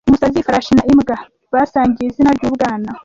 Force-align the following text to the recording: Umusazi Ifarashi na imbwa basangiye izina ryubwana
Umusazi 0.07 0.37
Ifarashi 0.39 0.71
na 0.77 0.83
imbwa 0.91 1.15
basangiye 1.53 2.07
izina 2.09 2.31
ryubwana 2.37 2.89